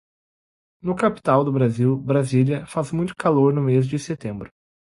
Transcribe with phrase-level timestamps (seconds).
[0.81, 4.51] Na capital do Brasil, Brasília, faz muito calor no mês de setembro.